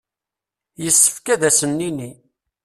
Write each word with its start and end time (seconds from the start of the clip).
Yessefk 0.83 1.25
ad 1.33 1.41
sen-nini. 1.59 2.11